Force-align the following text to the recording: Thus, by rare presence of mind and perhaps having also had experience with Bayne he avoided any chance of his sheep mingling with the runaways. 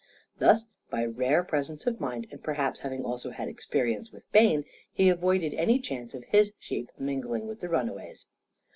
Thus, 0.39 0.65
by 0.89 1.05
rare 1.05 1.43
presence 1.43 1.85
of 1.85 1.99
mind 1.99 2.25
and 2.31 2.41
perhaps 2.43 2.79
having 2.79 3.03
also 3.05 3.29
had 3.29 3.47
experience 3.47 4.11
with 4.11 4.31
Bayne 4.31 4.65
he 4.91 5.09
avoided 5.09 5.53
any 5.53 5.77
chance 5.77 6.15
of 6.15 6.23
his 6.23 6.53
sheep 6.57 6.89
mingling 6.97 7.45
with 7.47 7.59
the 7.59 7.69
runaways. 7.69 8.25